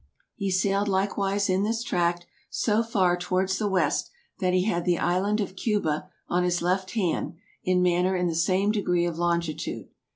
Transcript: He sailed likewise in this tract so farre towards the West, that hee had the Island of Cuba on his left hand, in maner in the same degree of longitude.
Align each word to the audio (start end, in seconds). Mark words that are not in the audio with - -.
He 0.35 0.49
sailed 0.49 0.87
likewise 0.87 1.47
in 1.47 1.61
this 1.61 1.83
tract 1.83 2.25
so 2.49 2.81
farre 2.81 3.15
towards 3.15 3.59
the 3.59 3.67
West, 3.67 4.09
that 4.39 4.51
hee 4.51 4.63
had 4.63 4.83
the 4.83 4.97
Island 4.97 5.39
of 5.39 5.55
Cuba 5.55 6.09
on 6.27 6.43
his 6.43 6.59
left 6.63 6.93
hand, 6.95 7.35
in 7.63 7.83
maner 7.83 8.15
in 8.15 8.25
the 8.25 8.33
same 8.33 8.71
degree 8.71 9.05
of 9.05 9.19
longitude. 9.19 9.89